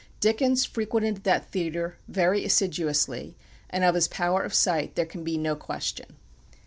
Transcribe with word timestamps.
Dickens 0.19 0.65
frequented 0.65 1.25
that 1.25 1.51
theatre 1.51 1.97
very 2.07 2.43
assiduously, 2.43 3.35
and 3.69 3.83
of 3.83 3.93
his 3.93 4.07
power 4.07 4.41
of 4.41 4.51
sight 4.51 4.95
there 4.95 5.05
can 5.05 5.23
be 5.23 5.37
no 5.37 5.55
question. 5.55 6.17